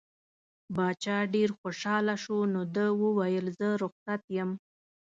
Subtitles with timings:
[0.75, 4.51] باچا ډېر خوشحاله شو نو ده وویل زه رخصت یم.